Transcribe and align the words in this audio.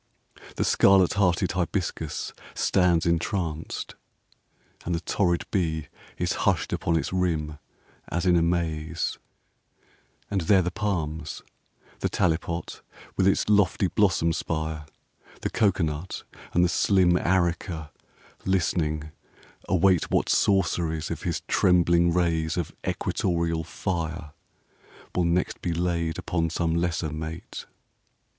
The 0.55 0.63
scarlet 0.63 1.13
hearted 1.13 1.51
hibiscus 1.51 2.33
stands 2.55 3.05
entranced 3.05 3.93
and 4.83 4.95
the 4.95 4.99
torrid 4.99 5.45
bee 5.51 5.89
Is 6.17 6.33
husht 6.47 6.73
upon 6.73 6.97
its 6.97 7.13
rim, 7.13 7.59
as 8.09 8.25
in 8.25 8.35
amaze 8.35 9.19
IV 10.25 10.31
And 10.31 10.41
there 10.41 10.63
the 10.63 10.71
palms, 10.71 11.43
the 11.99 12.09
talipot 12.09 12.81
with 13.15 13.27
its 13.27 13.47
lofty 13.47 13.89
blossom 13.89 14.33
spire, 14.33 14.87
The 15.41 15.51
cocoanut 15.51 16.23
and 16.51 16.65
the 16.65 16.67
slim 16.69 17.15
areca 17.15 17.91
listening 18.43 19.11
await 19.69 20.09
What 20.09 20.29
sorceries 20.29 21.11
of 21.11 21.21
his 21.21 21.41
trembling 21.41 22.11
rays 22.11 22.57
of 22.57 22.75
equatorial 22.87 23.63
fire 23.63 24.31
Will 25.13 25.25
next 25.25 25.61
be 25.61 25.73
laid 25.75 26.17
upon 26.17 26.49
some 26.49 26.73
lesser 26.73 27.13
mate. 27.13 27.67